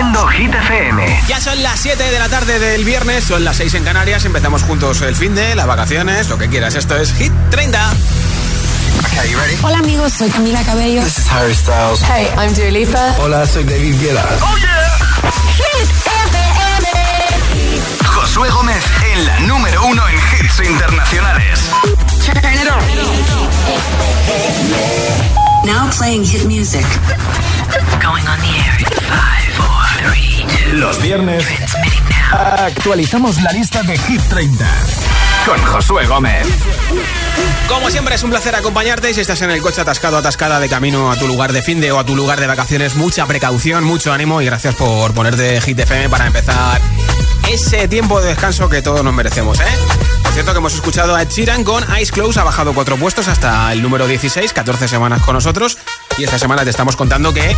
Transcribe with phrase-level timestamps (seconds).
[0.00, 1.24] Haciendo Hit FM.
[1.28, 4.24] Ya son las 7 de la tarde del viernes, son las 6 en Canarias.
[4.24, 6.74] Empezamos juntos el fin de las vacaciones, lo que quieras.
[6.74, 7.92] Esto es Hit 30.
[9.04, 9.58] Okay, you ready?
[9.62, 11.02] Hola amigos, soy Camila Cabello.
[11.02, 12.00] This is Harry Styles.
[12.00, 13.14] Hey, I'm Dua Lipa.
[13.18, 14.24] Hola, soy David Guetta.
[14.40, 15.32] ¡Oh, yeah!
[15.56, 15.90] Hit
[16.24, 16.88] FM.
[18.06, 18.82] Josué Gómez
[19.12, 21.60] en la número uno en hits internacionales.
[25.64, 26.84] Now playing hit music.
[28.00, 30.76] Going on the air in five, four, three, two.
[30.76, 31.44] Los viernes
[32.32, 34.64] actualizamos la lista de Hit 30
[35.44, 36.46] con Josué Gómez.
[37.68, 41.12] Como siempre es un placer acompañarte si estás en el coche atascado, atascada de camino
[41.12, 42.94] a tu lugar de fin de o a tu lugar de vacaciones.
[42.94, 46.80] Mucha precaución, mucho ánimo y gracias por ponerte Hit FM para empezar
[47.52, 50.19] ese tiempo de descanso que todos nos merecemos, ¿eh?
[50.30, 53.72] Por cierto que hemos escuchado a Sheeran con Ice Close, ha bajado cuatro puestos hasta
[53.72, 55.76] el número 16, 14 semanas con nosotros.
[56.18, 57.56] Y esta semana te estamos contando que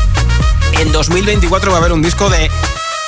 [0.81, 2.51] en 2024 va a haber un disco de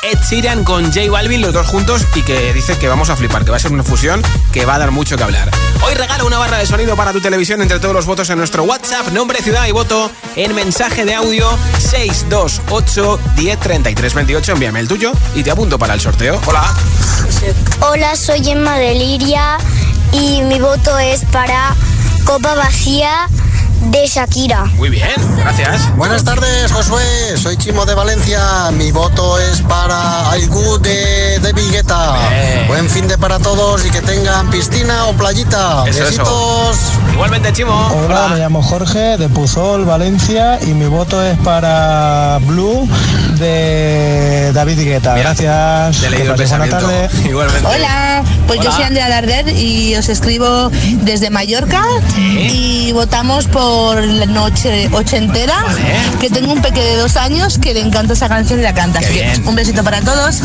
[0.04, 3.42] Ed Sheeran con J Balvin, los dos juntos, y que dice que vamos a flipar,
[3.44, 5.50] que va a ser una fusión que va a dar mucho que hablar.
[5.82, 8.64] Hoy regalo una barra de sonido para tu televisión entre todos los votos en nuestro
[8.64, 11.48] WhatsApp, nombre, ciudad y voto en mensaje de audio
[11.78, 14.52] 628 103328.
[14.52, 16.38] Envíame el tuyo y te apunto para el sorteo.
[16.46, 16.74] Hola.
[17.80, 19.56] Hola, soy Emma de Liria
[20.12, 21.74] y mi voto es para
[22.26, 23.26] Copa Vacía
[23.90, 24.64] de Shakira.
[24.76, 25.94] Muy bien, gracias.
[25.96, 27.36] Buenas tardes, Josué.
[27.36, 28.70] Soy Chimo de Valencia.
[28.72, 32.14] Mi voto es para I Good de, de Vigueta.
[32.68, 35.84] Buen fin de para todos y que tengan piscina o playita.
[35.86, 36.76] Eso, Besitos.
[36.76, 37.12] Eso.
[37.12, 37.74] Igualmente, Chimo.
[38.04, 42.88] Hola, me llamo Jorge de Puzol, Valencia y mi voto es para Blue
[43.38, 45.16] de David Guetta.
[45.16, 46.00] Gracias.
[46.00, 46.80] Te leído el pensamiento.
[46.80, 47.28] Buena tarde.
[47.28, 47.66] Igualmente.
[47.66, 48.70] Hola, pues Hola.
[48.70, 50.70] yo soy Andrea Darder y os escribo
[51.02, 51.84] desde Mallorca
[52.16, 55.64] y votamos por la noche ochentera,
[56.20, 59.00] que tengo un peque de dos años que le encanta esa canción y la canta.
[59.00, 60.40] Así que un besito para todos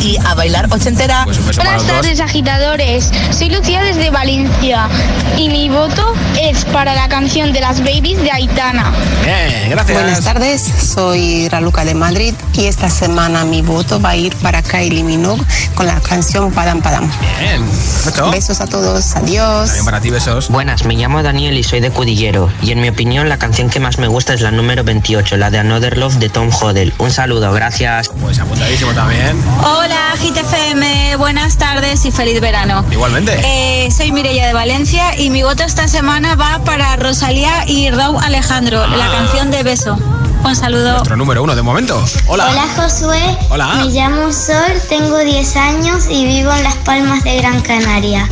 [0.00, 1.22] y a bailar ochentera.
[1.24, 3.10] Pues Buenas tardes, agitadores.
[3.30, 4.88] Soy Lucía desde Valencia
[5.36, 8.92] y mi voto es para la canción de las babies de Aitana.
[9.24, 10.02] Bien, gracias.
[10.02, 14.62] Buenas tardes, soy Raluca de Madrid y esta semana mi voto va a ir para
[14.62, 15.42] Kylie Minogue
[15.74, 17.10] con la canción Padam Padam.
[17.38, 18.30] Bien, perfecto.
[18.30, 19.66] Besos a todos, adiós.
[19.66, 20.48] También para ti, besos.
[20.48, 22.50] Buenas, me llamo Daniel y soy de Cudillero.
[22.62, 25.50] Y en mi opinión, la canción que más me gusta es la número 28, la
[25.50, 26.92] de Another Love de Tom Hodel.
[26.98, 28.08] Un saludo, gracias.
[28.20, 29.42] Pues apuntadísimo también.
[29.64, 32.84] Hola, GTFM, buenas tardes y feliz verano.
[32.90, 33.40] Igualmente.
[33.44, 38.22] Eh, soy Mireia de Valencia y mi voto esta semana va para Rosalía y Raúl
[38.22, 39.12] Alejandro, la Ah.
[39.12, 39.96] canción de Beso.
[40.44, 40.92] Un saludo.
[40.92, 42.02] Nuestro número uno de momento.
[42.26, 42.48] Hola.
[42.50, 43.74] Hola Josué, Hola.
[43.76, 48.28] me llamo Sol, tengo 10 años y vivo en Las Palmas de Gran Canaria.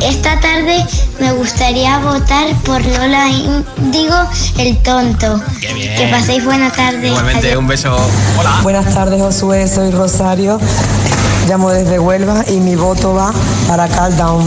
[0.00, 0.84] Esta tarde
[1.20, 4.16] me gustaría votar por Lola Índigo,
[4.58, 5.40] el tonto.
[5.60, 5.94] Qué bien.
[5.96, 7.08] Que paséis buena tarde.
[7.08, 7.58] Igualmente, Adiós.
[7.60, 7.96] un beso.
[8.38, 8.60] Hola.
[8.62, 9.68] Buenas tardes, Josué.
[9.68, 10.58] Soy Rosario.
[11.48, 13.32] Llamo desde Huelva y mi voto va
[13.68, 14.44] para Calm Down.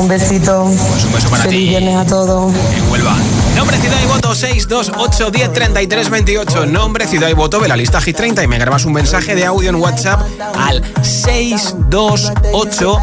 [0.00, 0.64] Un besito.
[0.90, 1.68] Pues un beso para Feliz ti.
[1.68, 2.52] viernes a todos.
[2.76, 3.16] En Huelva.
[3.56, 6.66] Nombre, ciudad y voto 628 10 33 28.
[6.66, 9.46] Nombre, ciudad y voto de la lista Hit 30 y me grabas un mensaje de
[9.46, 10.20] audio en WhatsApp
[10.58, 12.98] al 628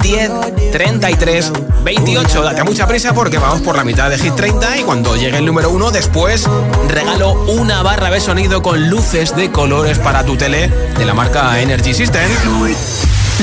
[0.00, 0.30] 10
[0.72, 1.52] 33
[1.84, 2.42] 28.
[2.42, 5.44] Date mucha prisa porque vamos por la mitad de Hit 30 y cuando llegue el
[5.44, 6.48] número 1 después
[6.88, 11.60] regalo una barra de sonido con luces de colores para tu tele de la marca
[11.60, 12.30] Energy System.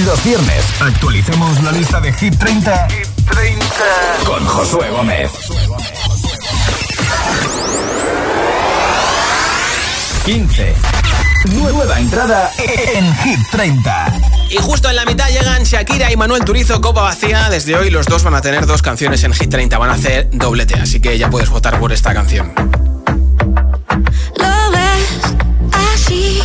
[0.03, 3.65] Los viernes actualicemos la lista de Hit 30, Hit 30.
[4.25, 5.31] con Josué Gómez.
[10.25, 10.73] 15.
[11.53, 14.07] Nueva entrada en Hit 30.
[14.49, 17.47] Y justo en la mitad llegan Shakira y Manuel Turizo, Copa Vacía.
[17.51, 20.29] Desde hoy los dos van a tener dos canciones en Hit 30, van a hacer
[20.31, 22.53] doblete, así que ya puedes votar por esta canción.
[24.37, 25.21] Lo ves
[25.93, 26.41] así,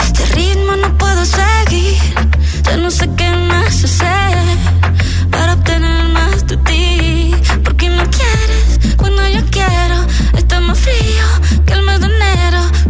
[0.00, 1.96] este ritmo no puedo seguir.
[2.62, 4.58] Ya no sé qué más hacer
[5.32, 7.34] para obtener más de ti.
[7.64, 10.06] Porque no quieres cuando yo quiero.
[10.36, 12.47] Está más frío que el mes de enero.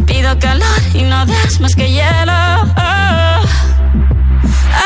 [0.08, 2.32] Pido calor y no das más que hielo.
[2.32, 3.44] Oh.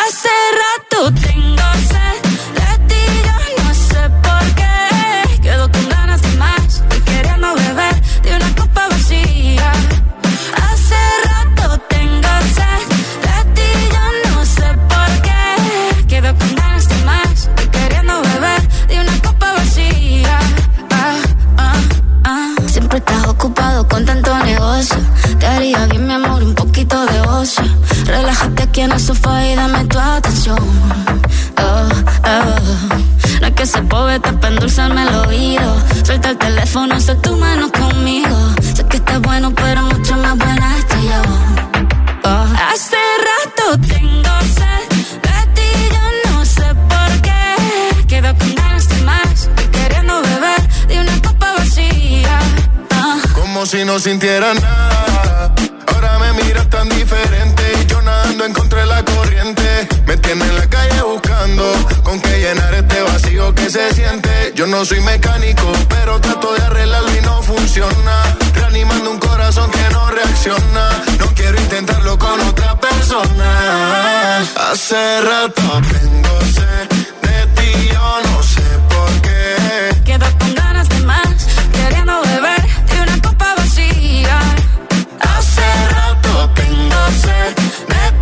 [0.03, 0.29] Hace
[0.63, 1.72] rato tengo
[34.63, 35.77] endulzarme el oído.
[36.05, 38.37] Suelta el teléfono, haz tu mano conmigo.
[38.75, 41.23] Sé que estás bueno, pero mucho más buena estoy yo.
[42.25, 42.47] Oh.
[42.71, 44.85] Hace rato tengo sed
[45.27, 48.07] de ti, yo no sé por qué.
[48.07, 52.39] Quedo con ganas de más, queriendo beber de una copa vacía.
[52.95, 53.41] Oh.
[53.41, 55.55] Como si no sintiera nada.
[55.89, 57.65] Ahora me miras tan diferente.
[57.89, 59.89] Yo nadando encontré la corriente.
[60.07, 61.22] Me tiene en la calle buscando
[62.03, 64.53] con qué llenar este vacío que se siente.
[64.55, 68.37] Yo no soy mecánico, pero trato de arreglarlo y no funciona.
[68.55, 71.03] Reanimando un corazón que no reacciona.
[71.19, 74.41] No quiero intentarlo con otra persona.
[74.71, 76.69] Hace rato aprendióse
[77.23, 80.03] de ti, yo no sé por qué.
[80.05, 84.41] Quedo con ganas de más, queriendo beber de una copa vacía.
[85.21, 87.55] Hace rato tengo sed
[87.89, 88.13] de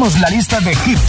[0.00, 0.99] tenemos la lista de hit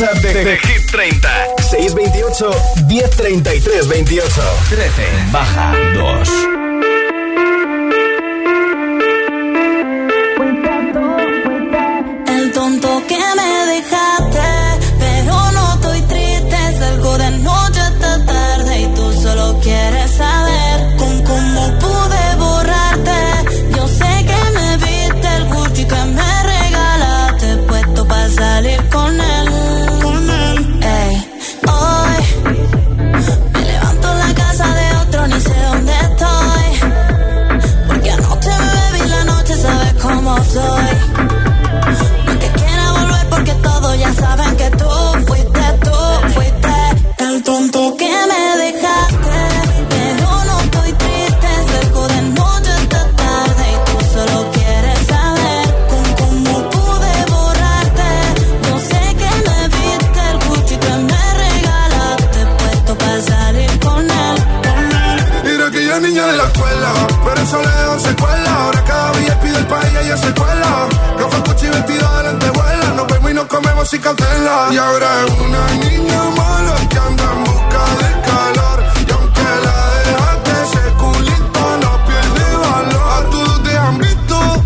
[0.00, 1.28] WhatsApp de, de, de Hit 30.
[1.58, 2.48] 628
[2.86, 6.59] 1033 28 13 baja 2.
[73.82, 78.84] Y ahora es una niña mala que anda en busca de calor.
[79.08, 83.12] Y aunque la dejaste ese culito no pierde valor.
[83.16, 84.64] A todos te han visto.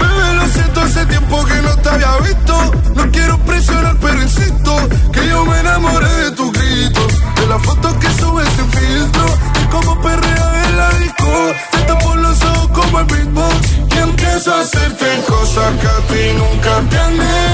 [0.00, 2.72] Bebé lo siento hace tiempo que no te había visto.
[2.96, 4.76] No quiero presionar pero insisto
[5.12, 9.26] que yo me enamoré de tu grito de las fotos que subes sin filtro.
[9.62, 11.52] Y como perrea en la disco.
[11.86, 13.56] Te por los ojos como el beatbox.
[13.94, 17.51] Y empiezo a hacerte cosas que a ti nunca te han esta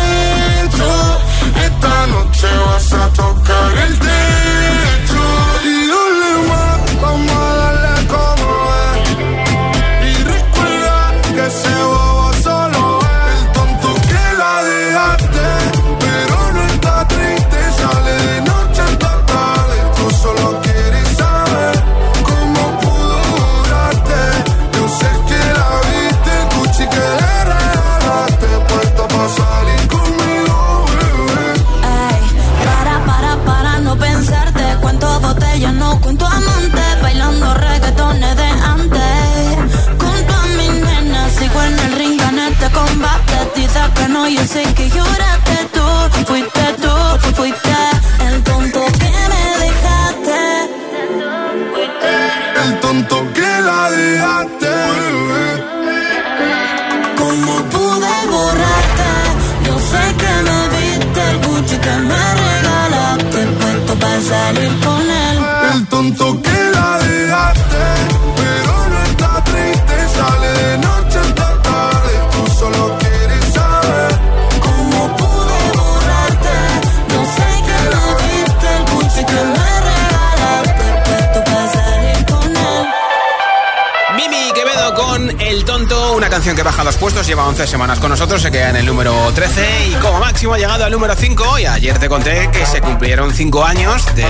[86.38, 89.12] canción que baja dos puestos, lleva 11 semanas con nosotros, se queda en el número
[89.34, 92.80] 13 y como máximo ha llegado al número 5 y ayer te conté que se
[92.80, 94.24] cumplieron 5 años de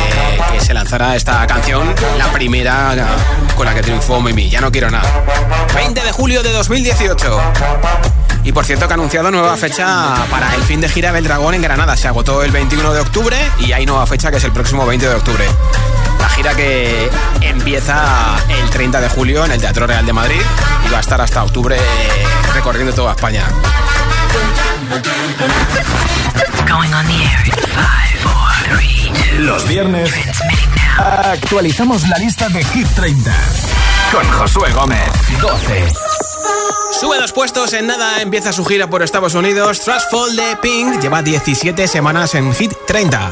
[0.50, 2.96] que se lanzara esta canción, la primera
[3.54, 5.06] con la que triunfó Mimi, ya no quiero nada.
[5.74, 7.40] 20 de julio de 2018.
[8.44, 11.52] Y por cierto que ha anunciado nueva fecha para el fin de gira del Dragón
[11.52, 11.94] en Granada.
[11.94, 15.06] Se agotó el 21 de octubre y hay nueva fecha que es el próximo 20
[15.06, 15.44] de octubre.
[16.18, 17.10] La gira que
[17.68, 20.40] empieza el 30 de julio en el Teatro Real de Madrid
[20.86, 21.76] y va a estar hasta octubre
[22.54, 23.46] recorriendo toda España.
[29.36, 30.10] Los viernes
[30.96, 33.34] actualizamos la lista de Hit 30
[34.12, 35.10] con Josué Gómez.
[35.38, 35.92] 12.
[36.98, 39.80] Sube dos puestos, en nada empieza su gira por Estados Unidos.
[39.80, 43.30] Trustful de Pink lleva 17 semanas en Hit 30.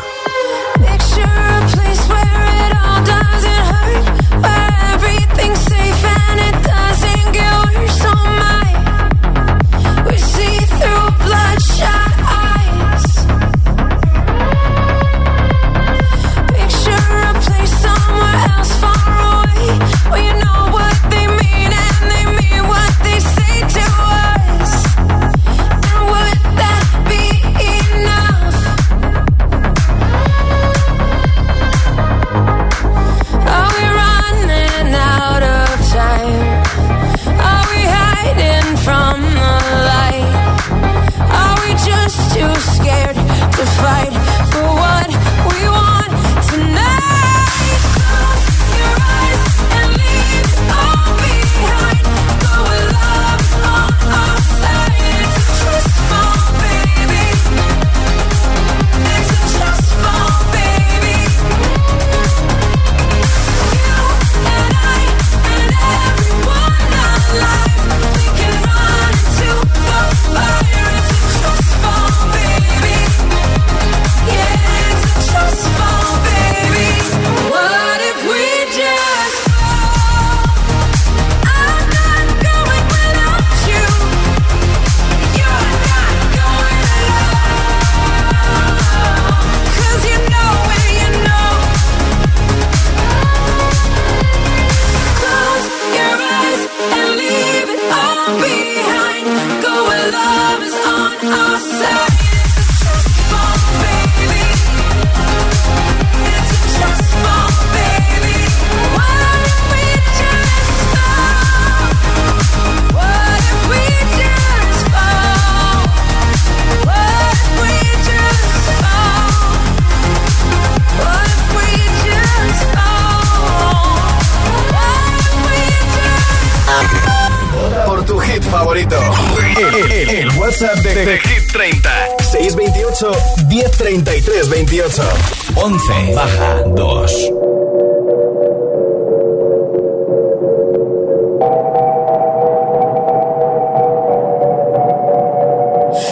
[135.66, 136.14] 11.
[136.14, 137.32] Baja 2.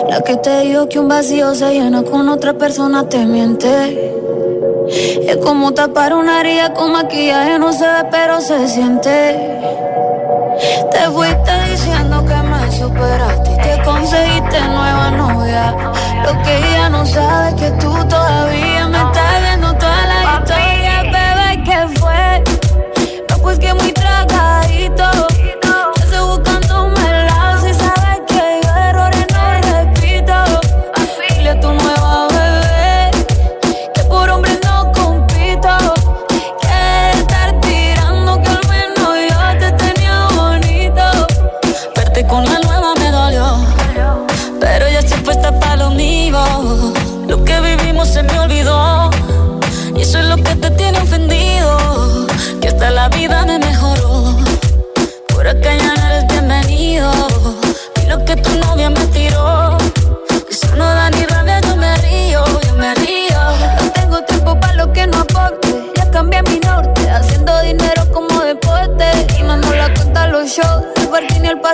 [0.08, 4.12] La que te dijo que un vacío se llena con otra persona te miente.
[4.88, 9.14] Es como tapar una herida con maquillaje, no se ve, pero se siente.
[10.90, 15.76] Te fuiste diciendo que me superaste y te conseguiste nueva novia.
[16.24, 18.73] Lo que ella no sabe es que tú todavía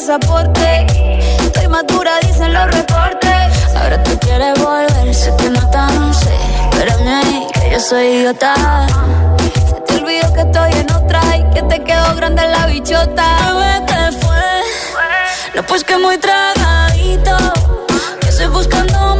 [0.01, 0.87] pasaporte.
[1.45, 3.77] Estoy madura, dicen los reportes.
[3.77, 6.35] Ahora tú quieres volver, sé que no tan sé.
[6.71, 8.55] Espérame que yo soy idiota.
[9.69, 13.27] Se te olvidó que estoy en otra y que te quedó grande la bichota.
[13.87, 14.63] Te fue?
[15.55, 17.37] No, pues que muy tragadito.
[18.21, 19.20] Que estoy buscándome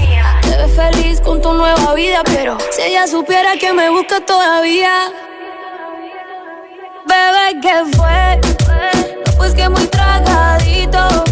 [1.41, 5.11] tu nueva vida, pero si ella supiera que me busca todavía.
[7.05, 8.39] Bebé, ¿qué fue?
[9.25, 11.23] No, pues que muy tragadito.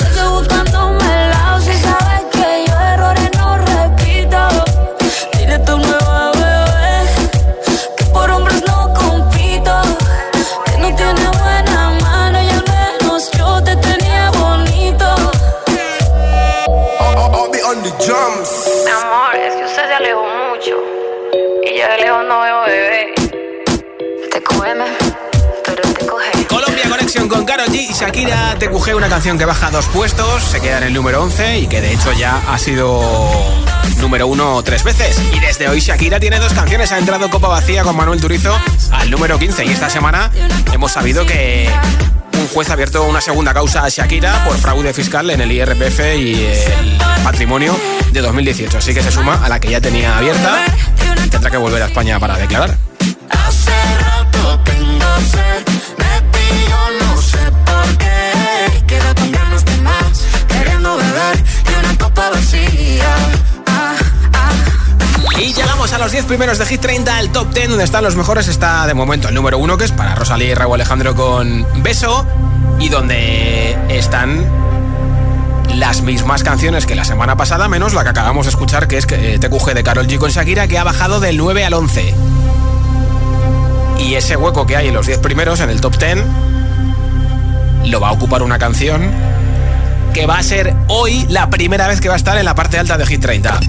[0.00, 4.40] Estoy buscándome el lado si sabes que yo errores no repito.
[5.38, 7.06] Dile tu nueva bebé
[7.96, 9.74] que por hombres no compito.
[10.66, 15.06] Que no tiene buena mano y al menos yo te tenía bonito.
[17.70, 18.47] On the drums.
[22.26, 23.14] No veo bebé.
[24.30, 24.74] Te come,
[25.64, 26.06] pero te.
[26.46, 30.60] Colombia Conexión con Karol G y Shakira te una canción que baja dos puestos, se
[30.60, 33.00] queda en el número 11 y que de hecho ya ha sido
[33.98, 35.20] número uno tres veces.
[35.32, 38.58] Y desde hoy Shakira tiene dos canciones, ha entrado Copa Vacía con Manuel Turizo
[38.90, 40.30] al número 15 y esta semana
[40.72, 41.70] hemos sabido que
[42.48, 46.44] juez ha abierto una segunda causa a Shakira por fraude fiscal en el IRPF y
[46.44, 47.76] el patrimonio
[48.12, 48.78] de 2018.
[48.78, 50.64] Así que se suma a la que ya tenía abierta
[51.24, 52.76] y tendrá que volver a España para declarar.
[65.98, 68.46] Los 10 primeros de Hit 30, el top 10, donde están los mejores.
[68.48, 72.26] Está de momento el número 1, que es para Rosalía y Raúl Alejandro con Beso.
[72.78, 74.46] Y donde están
[75.74, 79.06] las mismas canciones que la semana pasada, menos la que acabamos de escuchar, que es
[79.10, 82.14] eh, TQG de Carol G con Shakira, que ha bajado del 9 al 11.
[84.00, 86.18] Y ese hueco que hay en los 10 primeros, en el top 10,
[87.86, 89.10] lo va a ocupar una canción
[90.14, 92.78] que va a ser hoy la primera vez que va a estar en la parte
[92.78, 93.60] alta de Hit 30.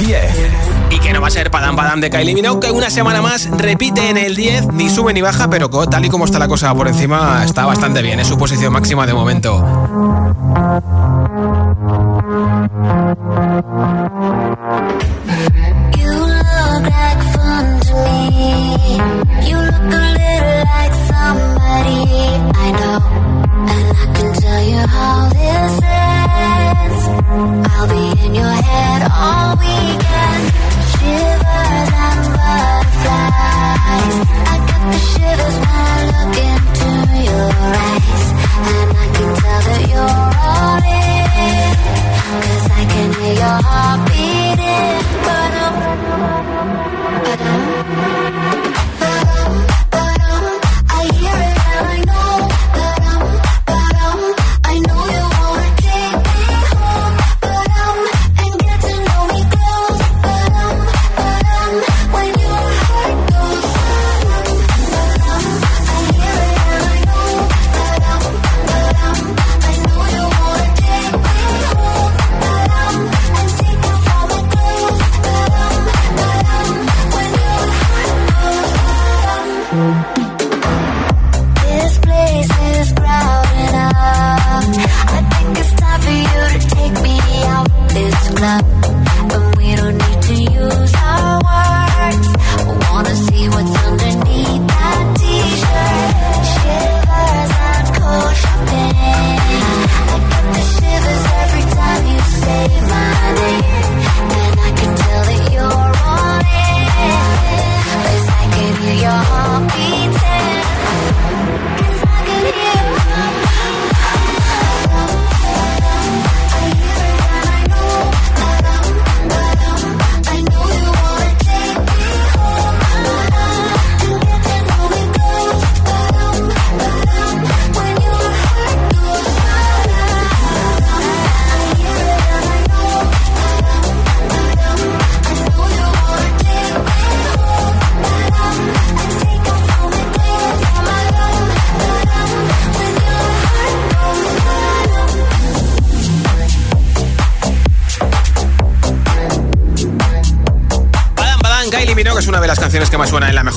[0.00, 0.50] 10.
[0.90, 3.48] Y que no va a ser Padam Padam de Kylie Minogue, que una semana más
[3.50, 6.74] repite en el 10, ni sube ni baja, pero tal y como está la cosa
[6.74, 9.64] por encima, está bastante bien, es su posición máxima de momento.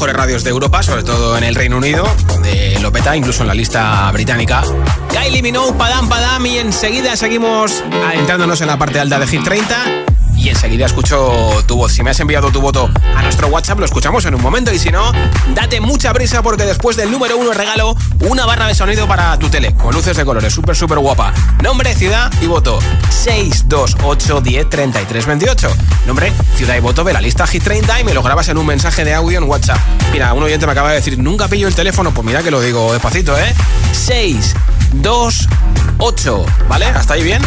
[0.03, 3.47] Mejores radios de Europa, sobre todo en el Reino Unido, donde lo peta incluso en
[3.47, 4.61] la lista británica.
[5.09, 10.02] Kylie Minogue, Padam Padam, y enseguida seguimos adentrándonos en la parte alta de Hit 30
[10.43, 11.93] y enseguida escucho tu voz.
[11.93, 14.79] Si me has enviado tu voto a nuestro WhatsApp, lo escuchamos en un momento y
[14.79, 15.13] si no,
[15.55, 19.47] date mucha prisa porque después del número uno regalo una barra de sonido para tu
[19.49, 21.33] tele con luces de colores, súper, súper guapa.
[21.61, 22.79] Nombre, ciudad y voto
[23.09, 25.69] 628 10 33 28.
[26.07, 28.65] Nombre, ciudad y voto de la lista Hit 30 y me lo grabas en un
[28.65, 29.77] mensaje de audio en WhatsApp.
[30.11, 32.59] Mira, un oyente me acaba de decir, nunca pillo el teléfono, pues mira que lo
[32.59, 33.55] digo despacito, ¿eh?
[33.93, 36.87] 628, ¿vale?
[36.87, 37.41] ¿Hasta ahí bien?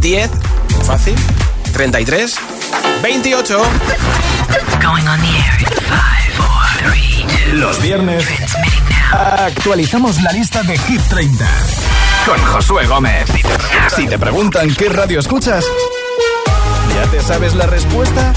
[0.00, 0.30] 10,
[0.76, 1.14] muy fácil.
[1.72, 2.34] 33
[3.02, 3.62] 28.
[7.52, 8.24] Los viernes
[9.12, 11.46] actualizamos la lista de Hit 30
[12.26, 13.28] con Josué Gómez.
[13.94, 15.64] Si te preguntan qué radio escuchas,
[16.94, 18.32] ¿ya te sabes la respuesta?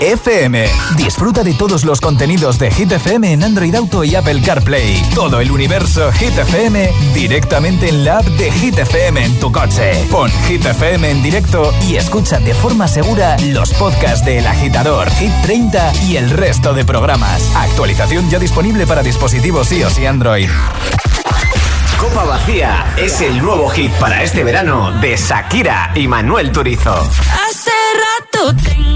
[0.00, 0.66] FM.
[0.96, 5.02] Disfruta de todos los contenidos de Hit FM en Android Auto y Apple CarPlay.
[5.14, 10.06] Todo el universo Hit FM directamente en la app de Hit FM en tu coche.
[10.10, 15.10] Pon Hit FM en directo y escucha de forma segura los podcasts de El Agitador,
[15.12, 17.50] Hit 30 y el resto de programas.
[17.56, 20.48] Actualización ya disponible para dispositivos iOS y Android.
[21.98, 26.94] Copa Vacía es el nuevo hit para este verano de Shakira y Manuel Turizo.
[26.94, 28.95] Hace rato tengo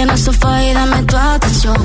[0.00, 1.76] en el sofá y dame tu atención.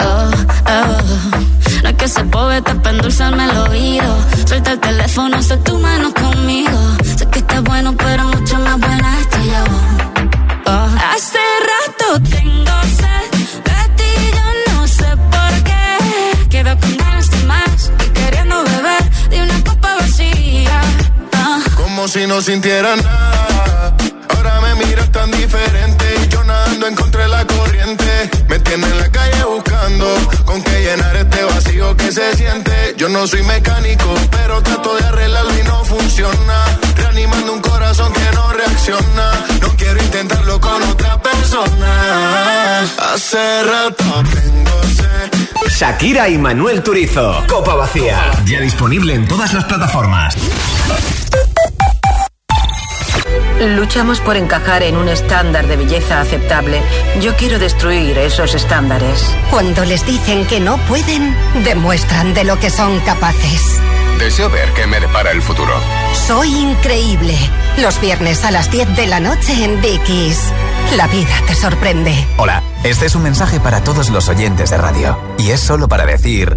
[0.00, 0.30] Oh,
[0.68, 1.82] oh.
[1.82, 4.16] No hay que ser poeta para endulzarme el oído.
[4.46, 6.78] Suelta el teléfono, sé tu mano conmigo.
[7.16, 9.64] Sé que estás bueno, pero mucho más buena estoy yo.
[10.66, 10.88] Oh.
[11.14, 11.38] Hace
[11.72, 13.24] rato tengo sed
[13.68, 16.48] de ti, yo no sé por qué.
[16.50, 20.80] Quedo con ganas de más y queriendo beber de una copa vacía.
[21.76, 23.25] Como si no sintieran nada.
[32.06, 32.94] Que se siente.
[32.96, 36.78] Yo no soy mecánico, pero trato de arreglarlo y no funciona.
[36.96, 39.32] Reanimando un corazón que no reacciona.
[39.60, 42.82] No quiero intentarlo con otra persona.
[43.12, 45.68] Hace rato tengo sed.
[45.68, 47.42] Shakira y Manuel Turizo.
[47.48, 48.30] Copa vacía.
[48.44, 50.36] Ya disponible en todas las plataformas.
[53.60, 56.82] Luchamos por encajar en un estándar de belleza aceptable.
[57.20, 59.34] Yo quiero destruir esos estándares.
[59.50, 63.80] Cuando les dicen que no pueden, demuestran de lo que son capaces.
[64.18, 65.72] Deseo ver qué me depara el futuro.
[66.26, 67.34] Soy increíble.
[67.78, 70.52] Los viernes a las 10 de la noche en Dickies.
[70.96, 72.26] La vida te sorprende.
[72.36, 75.18] Hola, este es un mensaje para todos los oyentes de radio.
[75.38, 76.56] Y es solo para decir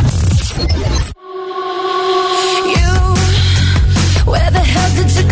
[4.51, 5.30] the hell did you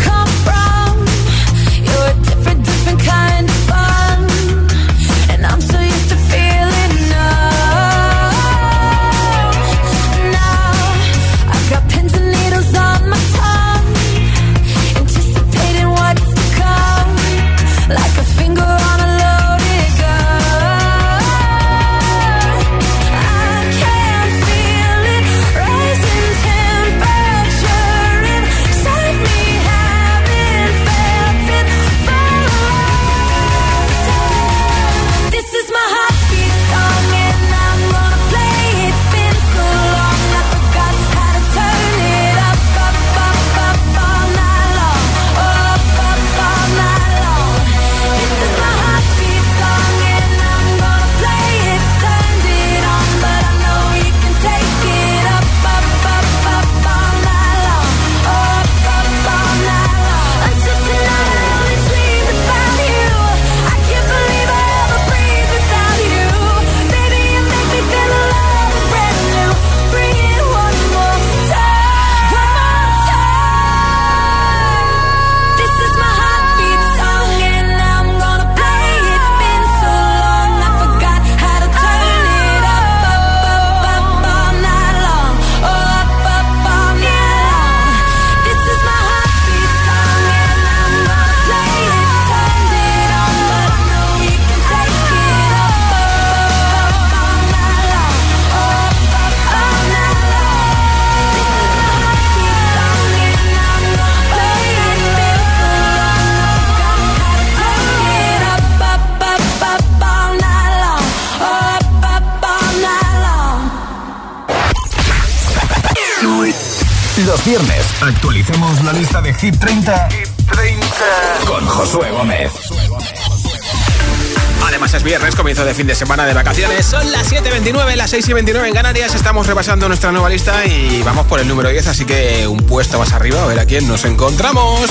[125.80, 126.84] fin de semana de vacaciones.
[126.84, 129.14] Son las 7.29, las 6.29 en Canarias.
[129.14, 132.98] Estamos repasando nuestra nueva lista y vamos por el número 10, así que un puesto
[132.98, 134.90] más arriba a ver a quién nos encontramos.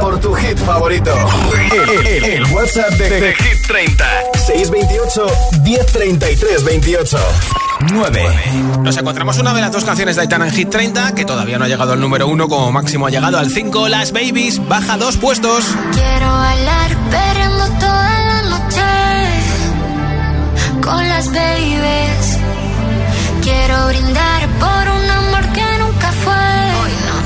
[0.00, 1.14] por tu hit favorito.
[2.06, 4.04] El, WhatsApp de, Hit 30.
[4.46, 5.26] 628
[5.62, 7.18] 1033 28.
[7.92, 8.24] 9.
[8.80, 11.66] Nos encontramos una de las dos canciones de Aitana en Hit 30, que todavía no
[11.66, 13.88] ha llegado al número 1, como máximo ha llegado al 5.
[13.88, 15.66] Las Babies baja dos puestos.
[15.92, 16.81] Quiero bailar
[21.22, 22.38] las babies.
[23.42, 26.44] Quiero brindar por un amor que nunca fue.
[26.80, 27.16] Hoy no.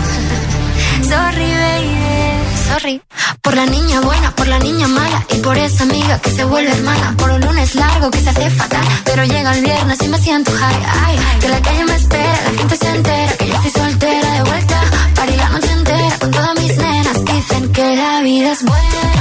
[1.11, 2.69] Sorry, baby.
[2.69, 3.03] Sorry.
[3.41, 6.73] Por la niña buena, por la niña mala y por esa amiga que se vuelve
[6.73, 7.15] hermana.
[7.17, 10.51] Por un lunes largo que se hace fatal, pero llega el viernes y me siento
[10.53, 10.83] high.
[11.05, 14.43] Ay, que la calle me espera, la gente se entera que yo estoy soltera de
[14.43, 14.81] vuelta.
[15.15, 17.25] Party la noche entera con todas mis nenas.
[17.25, 19.16] Dicen que la vida es buena, buena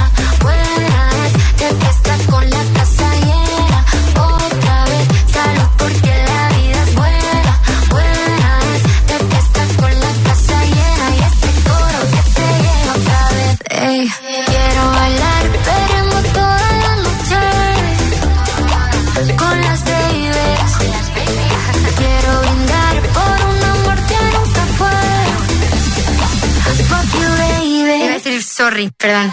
[28.98, 29.32] perdón.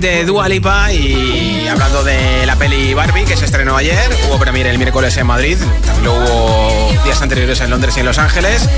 [0.00, 4.68] de Dua Lipa y hablando de la peli Barbie que se estrenó ayer, hubo premiere
[4.68, 8.68] el miércoles en Madrid, también hubo días anteriores en Londres y en Los Ángeles.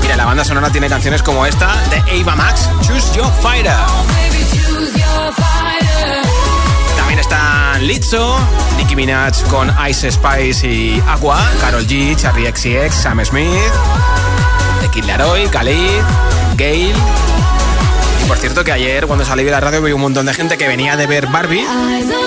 [0.00, 3.74] Mira, la banda sonora tiene canciones como esta de Ava Max, Choose Your Fighter.
[6.96, 8.38] También están Lizzo,
[8.78, 13.48] Nicki Minaj con Ice Spice y Aqua, Carol G, Charlie XCX, Sam Smith,
[14.80, 15.04] The Kid
[15.50, 16.02] Khalid,
[16.56, 16.94] Gail.
[18.32, 20.66] Por cierto que ayer cuando salí de la radio vi un montón de gente que
[20.66, 21.66] venía de ver Barbie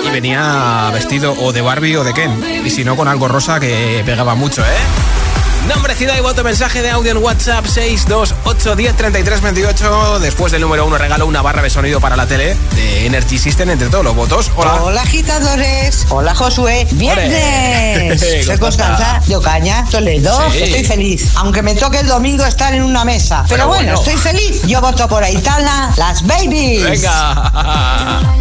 [0.06, 2.64] y venía vestido o de Barbie o de Ken.
[2.64, 5.25] Y si no con algo rosa que pegaba mucho, ¿eh?
[5.68, 10.20] Nombre, ciudad y voto, mensaje de audio en WhatsApp 628 10 33 28.
[10.20, 13.70] Después del número uno regalo una barra de sonido para la tele de Energy System
[13.70, 14.50] entre todos los votos.
[14.54, 14.74] Hola.
[14.82, 16.06] Hola agitadores.
[16.10, 16.86] Hola Josué.
[16.92, 18.22] Viernes.
[18.22, 18.44] Ole.
[18.44, 20.38] Soy ¿Cómo Constanza de Ocaña, Toledo.
[20.52, 20.62] Sí.
[20.62, 21.32] Estoy feliz.
[21.36, 23.44] Aunque me toque el domingo estar en una mesa.
[23.48, 24.00] Pero, Pero bueno, bueno.
[24.00, 24.62] estoy feliz.
[24.66, 26.84] Yo voto por Aitana, las babies.
[26.84, 28.22] Venga.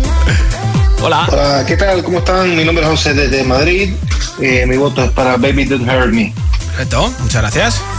[1.02, 1.28] Hola.
[1.32, 2.04] Hola, ¿qué tal?
[2.04, 2.56] ¿Cómo están?
[2.56, 3.94] Mi nombre es José desde Madrid.
[4.42, 6.34] Eh, mi voto es para Baby Don't Hurt Me.
[6.76, 7.95] Perfecto, muchas gracias.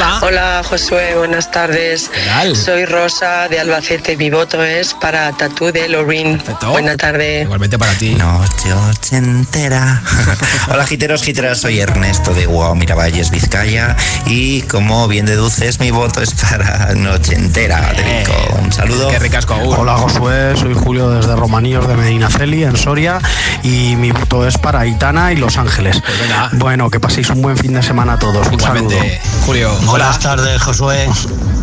[0.00, 0.18] Hola.
[0.22, 2.10] Hola Josué, buenas tardes.
[2.54, 4.16] Soy Rosa de Albacete.
[4.16, 6.42] Mi voto es para Tatú de Lorin.
[6.70, 7.42] Buena tarde.
[7.42, 8.14] Igualmente para ti.
[8.14, 10.02] Noche ochentera.
[10.70, 13.94] Hola giteros, giteras, soy Ernesto de Guau Miravalles, Vizcaya
[14.24, 17.92] y como bien deduces mi voto es para Noche entera.
[18.58, 19.08] Un saludo.
[19.08, 23.18] Qué ricasco, Hola Josué, soy Julio desde Romaníos de Medinaceli, en Soria,
[23.62, 26.02] y mi voto es para Aitana y Los Ángeles.
[26.52, 28.48] Bueno, que paséis un buen fin de semana a todos.
[28.48, 28.96] Un saludo.
[29.44, 29.89] Julio.
[29.90, 31.10] Buenas tardes, Josué.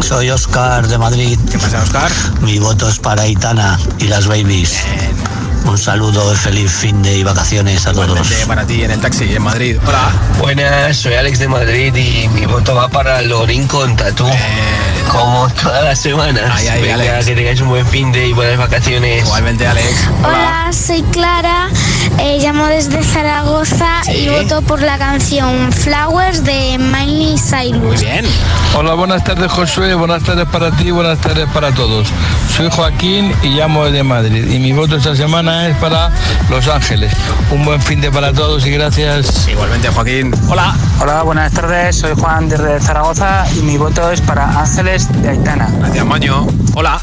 [0.02, 1.40] Soy Oscar de Madrid.
[1.50, 2.12] ¿Qué pasa, Oscar?
[2.42, 4.78] Mi voto es para Itana y las babies.
[5.68, 8.08] Un saludo y feliz fin de y vacaciones a todos.
[8.08, 9.78] Igualmente para ti en el taxi en Madrid.
[9.86, 10.12] Hola.
[10.40, 14.26] Buenas, soy Alex de Madrid y mi voto va para Lorín con Tatú.
[15.12, 16.44] Como todas las semanas.
[16.54, 17.26] Ay, ay, Venga, Alex.
[17.26, 19.24] que tengáis un buen fin de y buenas vacaciones.
[19.24, 20.08] Igualmente, Alex.
[20.24, 21.70] Hola, soy Clara,
[22.20, 27.82] eh, llamo desde Zaragoza y voto por la canción Flowers de Miley Cyrus.
[27.84, 28.26] Muy bien.
[28.76, 32.08] Hola, buenas tardes Josué, buenas tardes para ti, buenas tardes para todos.
[32.56, 36.12] Soy Joaquín y llamo desde Madrid y mi voto esta semana es para
[36.50, 37.14] Los Ángeles.
[37.52, 39.48] Un buen fin de para todos y gracias.
[39.48, 40.34] Igualmente Joaquín.
[40.50, 40.76] Hola.
[41.00, 41.96] Hola, buenas tardes.
[41.96, 45.70] Soy Juan desde Zaragoza y mi voto es para Ángeles de Aitana.
[45.80, 46.48] Gracias, Maño.
[46.76, 47.02] Hola.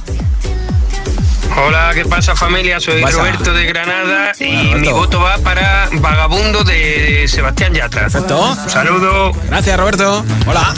[1.57, 2.81] Hola, ¿qué pasa familia?
[2.81, 3.19] Soy pasa?
[3.19, 8.03] Roberto de Granada y mi voto va para Vagabundo de Sebastián Yatra.
[8.03, 8.41] Perfecto.
[8.41, 9.33] Un saludo.
[9.49, 10.25] Gracias, Roberto.
[10.47, 10.75] Hola.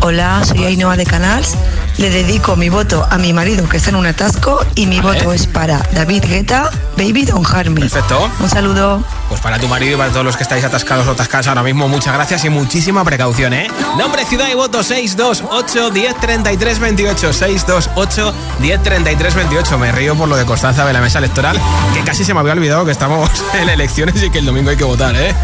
[0.00, 1.56] Hola, soy Ainhoa de Canals.
[1.98, 5.32] Le dedico mi voto a mi marido que está en un atasco y mi voto
[5.32, 7.80] es para David Guetta, Baby Don Harmy.
[7.80, 8.30] Perfecto.
[8.38, 9.02] Un saludo.
[9.28, 11.88] Pues para tu marido y para todos los que estáis atascados o atascadas ahora mismo,
[11.88, 13.68] muchas gracias y muchísima precaución, ¿eh?
[13.98, 19.78] Nombre, ciudad y voto 628 1033 28 628 1033 28.
[19.78, 21.60] Me río por lo de Constanza de la mesa electoral,
[21.94, 23.28] que casi se me había olvidado que estamos
[23.60, 25.34] en elecciones y que el domingo hay que votar, ¿eh?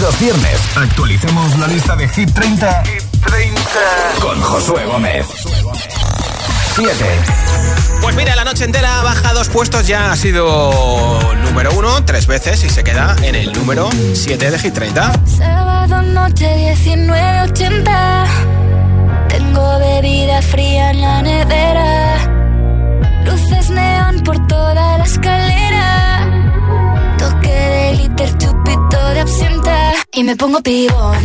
[0.00, 2.82] Los viernes actualicemos la lista de Hit 30,
[4.20, 5.26] con Josué Gómez.
[6.74, 6.92] 7.
[8.00, 12.64] Pues mira, la noche entera baja dos puestos, ya ha sido número uno tres veces
[12.64, 15.12] y se queda en el número 7 de Hit 30.
[15.26, 18.26] Sábado noche 19.80
[19.28, 22.16] Tengo bebida fría en la nevera
[23.24, 26.28] Luces neón por toda la escalera
[27.18, 31.24] Toque de glitter, chupito de absenta Y me pongo pibón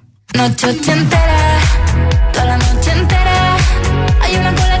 [0.33, 1.59] Noche ochentera,
[2.31, 3.57] toda la noche entera.
[4.21, 4.80] Hay una cola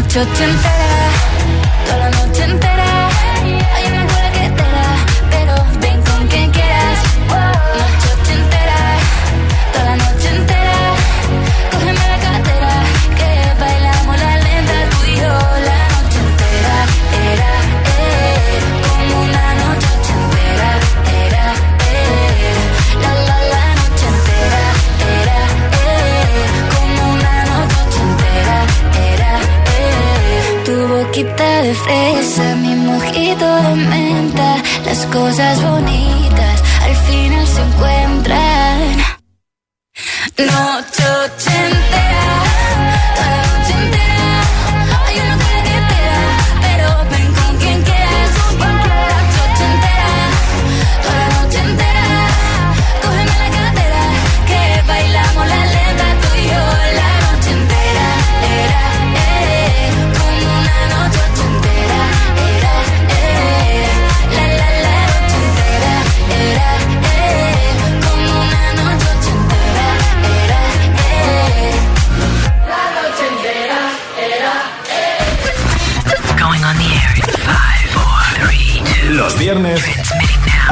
[0.00, 1.27] noche entera
[31.68, 34.56] de fresa, mi mojito de menta.
[34.86, 38.96] Las cosas bonitas al final se encuentran.
[40.38, 41.77] No chochen.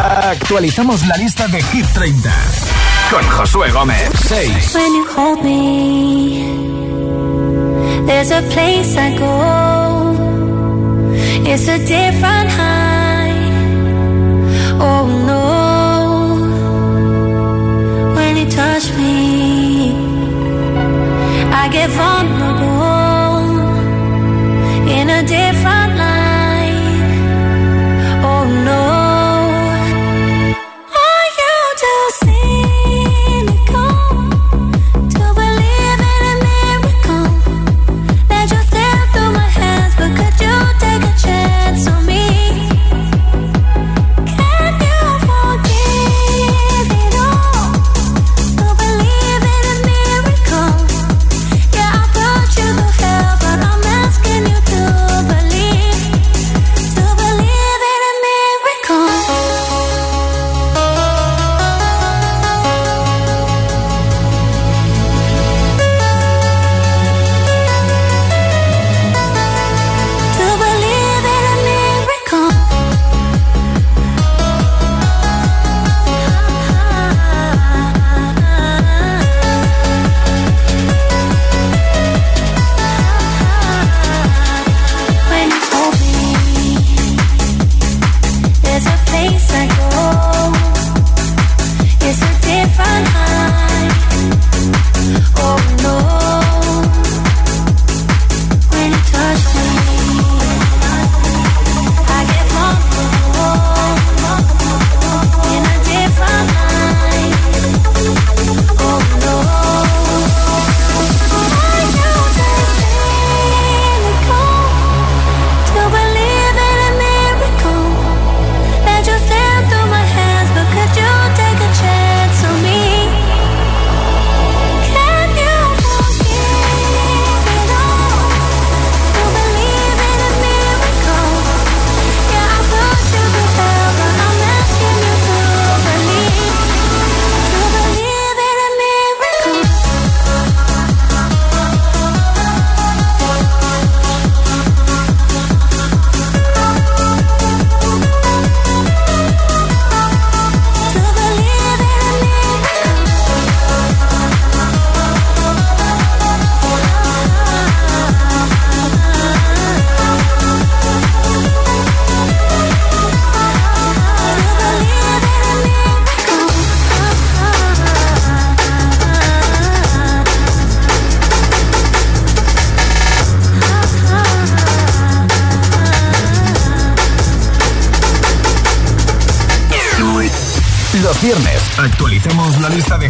[0.05, 2.31] actualizamos la lista de Hit 30
[3.11, 4.11] con Josué Gómez.
[4.75, 6.45] When you hold me,
[8.07, 10.15] there's a place I go.
[11.45, 13.33] It's a different high.
[14.79, 15.47] Oh no.
[18.15, 19.95] When you touch me,
[21.53, 22.76] I get vulnerable.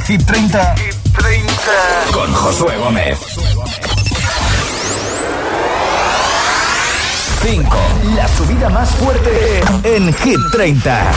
[0.07, 0.75] Hit 30.
[0.77, 1.51] Hit 30.
[2.13, 3.19] Con Josué Gómez.
[7.43, 7.77] 5.
[8.15, 11.13] La subida más fuerte en Hit 30.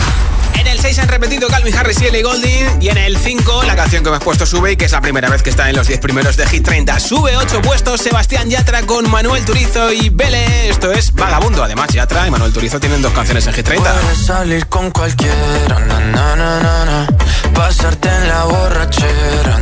[0.60, 2.82] En el 6 han repetido Calvin Harris y Ellie Golding.
[2.82, 5.00] Y en el 5, la canción que me has puesto sube y que es la
[5.00, 7.00] primera vez que está en los 10 primeros de Hit 30.
[7.00, 10.70] Sube 8 puestos Sebastián Yatra con Manuel Turizo y Bele.
[10.70, 11.64] Esto es Vagabundo.
[11.64, 13.90] Además, Yatra y Manuel Turizo tienen dos canciones en Hit 30.
[13.90, 16.00] Puedes salir con cualquiera, na,
[16.36, 17.08] na, na,
[17.54, 19.60] pasarte en la borrachera,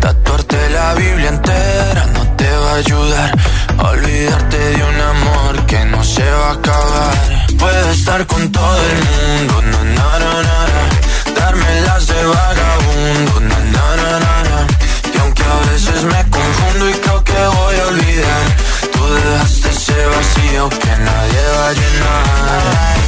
[0.00, 3.38] tatuarte la Biblia entera no te va a ayudar.
[3.78, 7.37] Olvidarte de un amor que no se va a acabar.
[7.58, 13.58] Puedes estar con todo el mundo, na, na, na, na, darme las de vagabundo, na,
[13.74, 14.66] na, na, na,
[15.14, 18.44] y aunque a veces me confundo y creo que voy a olvidar,
[18.92, 23.07] tú dejaste ese vacío que nadie va a llenar.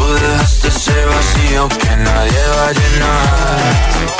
[0.00, 4.19] tú dejaste ese vacío que nadie va a llenar.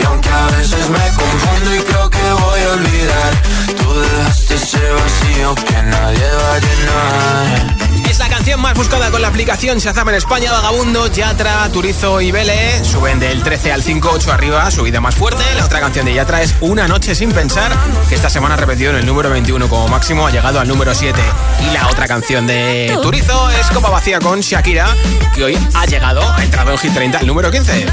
[0.00, 3.32] Y aunque a veces me confundo y creo que voy a olvidar,
[3.76, 7.76] tú dejaste ese vacío que nadie va a llenar.
[8.08, 10.50] Es la canción más buscada con la aplicación Shazam en España.
[10.50, 15.44] Vagabundo, Yatra, Turizo y Vele suben del 13 al 5, 8 arriba, subida más fuerte.
[15.56, 17.72] La otra canción de Yatra es Una noche sin pensar,
[18.08, 20.94] que esta semana ha repetido en el número 21 como máximo, ha llegado al número
[20.94, 21.20] 7.
[21.68, 24.88] Y la otra canción de Turizo es Copa Vacía con Shakira,
[25.34, 27.86] que hoy ha llegado, ha entrado en Hit 30, el número 15.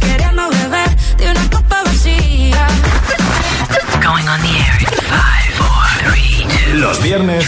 [0.00, 0.77] Queriendo beber
[1.18, 2.66] de una copa vacía.
[4.02, 6.78] Going on the air in five, four, three, two.
[6.78, 7.46] Los viernes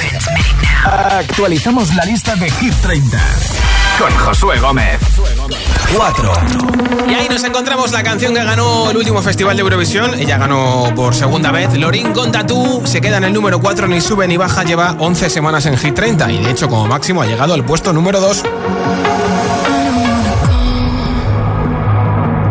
[0.84, 3.18] actualizamos la lista de Hit 30
[3.98, 4.98] con Josué Gómez.
[5.94, 6.32] 4.
[7.08, 10.14] Y ahí nos encontramos la canción que ganó el último festival de Eurovisión.
[10.14, 11.72] Ella ganó por segunda vez.
[11.74, 14.64] Lorin con Tatú se queda en el número 4, ni sube ni baja.
[14.64, 17.92] Lleva 11 semanas en Hit 30 y de hecho, como máximo, ha llegado al puesto
[17.92, 18.42] número 2.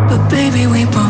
[0.09, 1.08] But baby, we both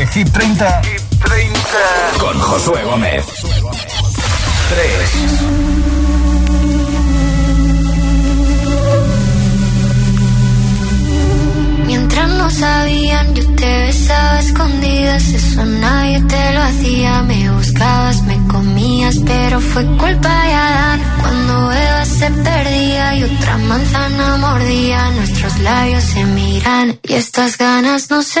[0.00, 1.60] de Hit 30, Hit 30.
[2.18, 3.24] con Josué Gómez.
[4.70, 5.10] 3.
[11.86, 15.22] Mientras no sabían, yo te besaba escondidas.
[15.28, 17.22] Eso nadie te lo hacía.
[17.24, 21.00] Me buscabas, me comías, pero fue culpa de Adán.
[21.20, 28.08] Cuando Eva se perdía y otra manzana mordía, nuestros labios se miran y estas ganas
[28.08, 28.40] no se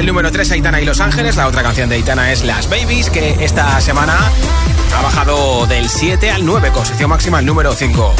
[0.00, 1.36] El número 3 Aitana y Los Ángeles.
[1.36, 4.18] La otra canción de Aitana es Las Babies, que esta semana
[4.96, 8.14] ha bajado del 7 al 9, con sección máxima el número 5.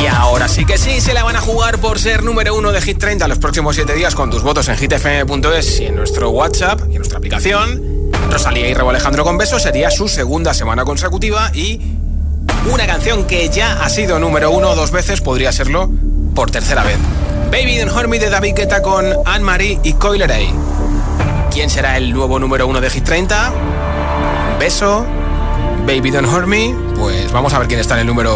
[0.00, 2.80] Y ahora sí que sí, se la van a jugar por ser número 1 de
[2.80, 6.80] Hit 30 los próximos 7 días con tus votos en hitfm.es y en nuestro WhatsApp
[6.88, 8.10] y en nuestra aplicación.
[8.30, 11.80] Rosalía y Rebo Alejandro con besos sería su segunda semana consecutiva y
[12.72, 15.90] una canción que ya ha sido número 1 dos veces podría serlo
[16.36, 16.98] por tercera vez.
[17.50, 20.52] Baby Don't Hurt Me de David Guetta con Anne-Marie y Coileray.
[21.50, 23.52] ¿Quién será el nuevo número uno de Hit 30?
[24.58, 25.04] Beso.
[25.86, 26.74] Baby Don't Hurt Me.
[26.96, 28.34] Pues vamos a ver quién está en el número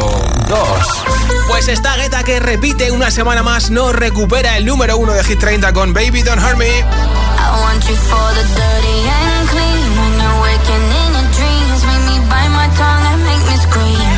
[0.48, 0.58] 2.
[1.48, 5.38] Pues está Guetta que repite una semana más, no recupera el número uno de Hit
[5.38, 6.66] 30 con Baby Don't Hurt Me.
[6.66, 6.82] I
[7.62, 9.90] want you for the dirty and clean.
[9.96, 14.10] When you're waking in your dreams, make me bite my tongue and make me scream.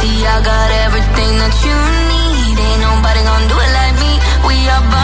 [0.00, 1.76] See, I got everything that you
[2.08, 2.56] need.
[2.56, 3.63] Ain't nobody gonna do it
[4.66, 5.03] like We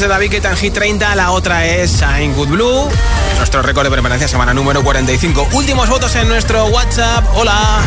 [0.00, 2.88] de David que en Hit 30, la otra es Shine Good Blue.
[3.38, 5.48] Nuestro récord de permanencia semana número 45.
[5.52, 7.24] Últimos votos en nuestro WhatsApp.
[7.34, 7.80] Hola.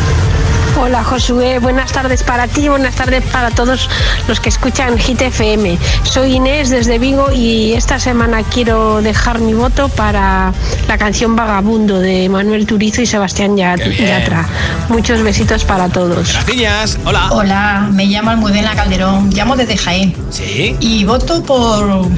[0.78, 3.88] Hola Josué, buenas tardes para ti, buenas tardes para todos
[4.28, 5.78] los que escuchan Hit FM.
[6.04, 10.52] Soy Inés desde Vigo y esta semana quiero dejar mi voto para
[10.88, 14.46] la canción Vagabundo de Manuel Turizo y Sebastián Yatra.
[14.88, 16.32] Muchos besitos para todos.
[16.32, 17.28] Gracias, hola.
[17.32, 20.14] Hola, me llamo Almudena Calderón, llamo desde Jaén.
[20.30, 20.76] Sí.
[20.80, 22.08] Y voto por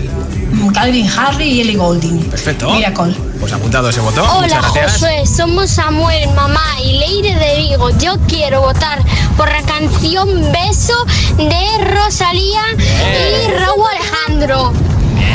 [0.73, 2.31] Calvin Harry y Ellie Goulding.
[2.31, 2.71] Perfecto.
[2.73, 3.15] Miracle.
[3.41, 4.23] Pues apuntado ese voto.
[4.23, 4.93] Hola Muchas gracias.
[4.93, 7.91] Josué, somos Samuel, mamá y Leire de Vigo.
[7.99, 9.03] Yo quiero votar
[9.37, 11.05] por la canción Beso
[11.37, 14.73] de Rosalía y Raúl Alejandro.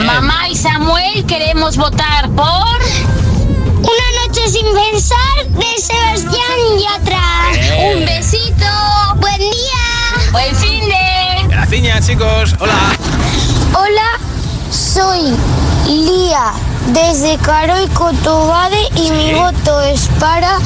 [0.06, 2.80] Mamá y Samuel queremos votar por
[3.80, 7.22] Una noche sin pensar de Sebastián Yatra.
[7.52, 7.98] Bien.
[7.98, 8.66] Un besito.
[9.18, 10.32] Buen día.
[10.32, 11.48] Buen fin de.
[11.48, 12.56] Gracias, chicos.
[12.60, 12.97] Hola,
[14.98, 15.32] soy
[15.86, 16.54] Lía
[16.88, 20.58] desde Caro y Cotobade y mi voto es para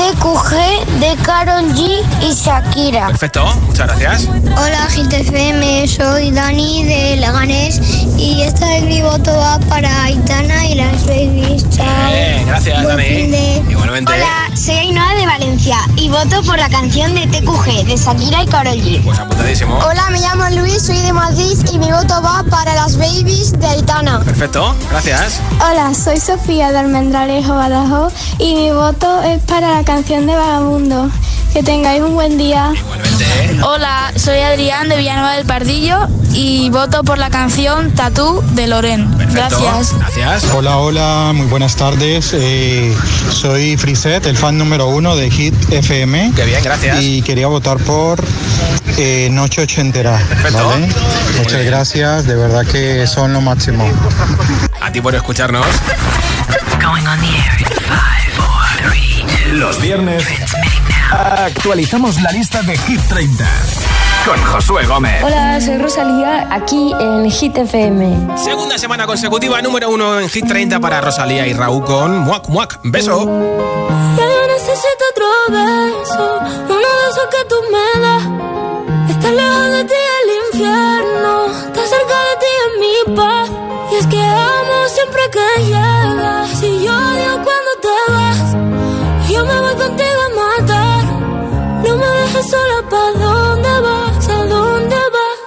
[0.00, 3.08] TQG de Carol G y Shakira.
[3.08, 4.28] Perfecto, muchas gracias.
[4.56, 7.78] Hola GTFM, soy Dani de Leganés
[8.16, 11.68] y esta vez mi voto va para Aitana y las babies.
[11.68, 11.84] Chao.
[12.12, 13.08] Bien, gracias, Buen Dani.
[13.26, 14.10] de- Igualmente.
[14.14, 18.46] Hola, soy Ainhoa de Valencia y voto por la canción de TQG de Shakira y
[18.46, 19.04] Carol G.
[19.04, 19.78] Pues apuntadísimo.
[19.86, 23.66] Hola, me llamo Luis, soy de Madrid y mi voto va para las babies de
[23.66, 24.20] Aitana.
[24.20, 25.40] Perfecto, gracias.
[25.70, 31.10] Hola, soy Sofía de Almendralejo, Badajoz y mi voto es para la canción de Vagabundo.
[31.52, 32.72] Que tengáis un buen día.
[33.64, 39.12] Hola, soy Adrián de Villanueva del Pardillo y voto por la canción Tatú de Loren.
[39.32, 39.92] Gracias.
[39.98, 40.44] Gracias.
[40.54, 42.30] Hola, hola, muy buenas tardes.
[42.34, 42.96] Eh,
[43.32, 46.34] soy Friset, el fan número uno de Hit FM.
[46.36, 47.02] Qué bien, gracias.
[47.02, 48.22] Y quería votar por
[48.96, 50.20] eh, Noche Ochentera.
[50.52, 50.88] ¿vale?
[51.36, 53.90] Muchas gracias, de verdad que son lo máximo.
[54.80, 55.66] A ti por escucharnos.
[56.80, 58.59] Going on the air in five, four, three, two.
[59.52, 60.24] Los viernes
[61.10, 63.44] actualizamos la lista de Hit 30
[64.24, 65.22] con Josué Gómez.
[65.24, 68.36] Hola, soy Rosalía, aquí en Hit FM.
[68.36, 72.78] Segunda semana consecutiva, número uno en Hit 30 para Rosalía y Raúl con Muac Muac.
[72.84, 73.24] Beso.
[74.16, 78.22] Ya yo necesito otro beso, uno de esos que tú me das.
[79.10, 83.50] Estar lejos de ti el infierno, estar cerca de ti es mi paz.
[83.92, 87.19] Y es que amo siempre que llegas, y yo
[92.40, 94.28] dejes sola, ¿pa' dónde vas?
[94.28, 95.40] ¿A dónde vas?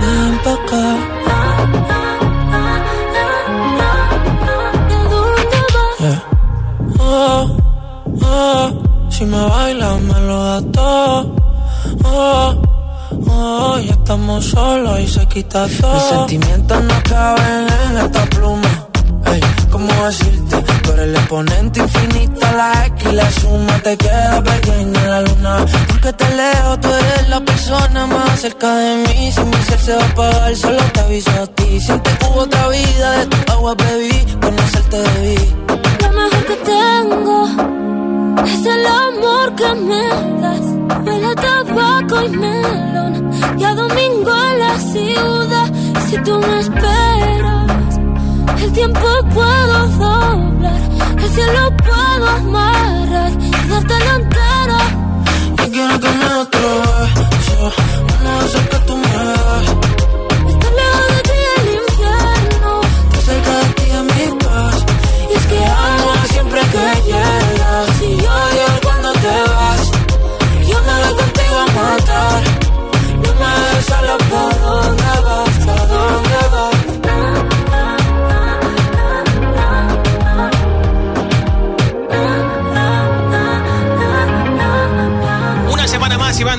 [0.00, 0.86] Ven pa' acá.
[4.92, 6.22] ¿A dónde vas?
[6.98, 7.56] Oh,
[8.22, 11.34] oh, si me bailas me lo das todo.
[12.04, 12.54] Oh,
[13.28, 15.94] oh, ya estamos solos y se quita todo.
[15.94, 18.85] Mis sentimientos no caben en esta pluma.
[19.32, 20.56] Ey, ¿cómo decirte?
[20.82, 25.20] Tú eres el exponente infinito, la X y la suma te queda pequeña en la
[25.22, 25.66] luna.
[25.88, 29.32] Porque te leo, tú eres la persona más cerca de mí.
[29.32, 31.80] Si mi ser se va a apagar, solo te aviso a ti.
[31.80, 35.54] Siente que hubo otra vida, de tu agua bebí, conocerte debí.
[36.02, 37.36] Lo mejor que tengo
[38.44, 40.04] es el amor que me
[40.42, 40.66] das.
[41.04, 43.30] Huele a tabaco y melón.
[43.58, 45.68] Y a domingo en la ciudad.
[46.08, 47.55] Si tú me esperas,
[48.62, 50.80] el tiempo puedo doblar.
[51.18, 54.80] El cielo puedo amarrar y darte la entera.
[55.66, 57.72] Y quiero que me otro beso,
[58.20, 59.66] uno de esos que tú me das.
[60.52, 62.80] Estar lejos de ti el infierno.
[63.18, 64.84] Estar cerca de ti es mi paz.
[65.30, 67.45] Y es que amo siempre que llegas.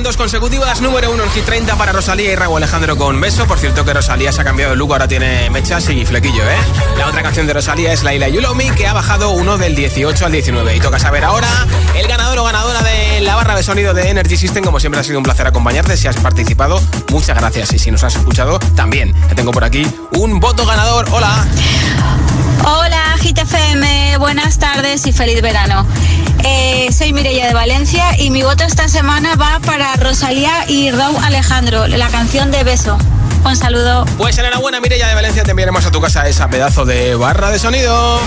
[0.07, 0.79] Dos consecutivas.
[0.79, 3.45] Número uno en Hit 30 para Rosalía y Raúl Alejandro con Beso.
[3.45, 6.55] Por cierto que Rosalía se ha cambiado de look, ahora tiene mechas y flequillo, ¿eh?
[6.97, 10.31] La otra canción de Rosalía es Laila Me, que ha bajado uno del 18 al
[10.31, 10.77] 19.
[10.77, 11.49] Y toca saber ahora
[11.93, 14.63] el ganador o ganadora de la barra de sonido de Energy System.
[14.63, 15.97] Como siempre ha sido un placer acompañarte.
[15.97, 17.73] Si has participado, muchas gracias.
[17.73, 19.13] Y si nos has escuchado, también.
[19.27, 21.05] Te tengo por aquí un voto ganador.
[21.11, 21.45] Hola.
[22.65, 25.85] Hola, GTFM, buenas tardes y feliz verano.
[26.43, 31.23] Eh, soy Mireia de Valencia y mi voto esta semana va para Rosalía y Raúl
[31.23, 32.97] Alejandro, la canción de Beso.
[33.43, 34.05] Un saludo.
[34.17, 35.43] Pues enhorabuena, Mireia de Valencia.
[35.43, 38.19] Te enviaremos a tu casa esa pedazo de barra de sonido.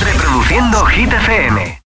[0.00, 1.80] Reproduciendo Hit FM.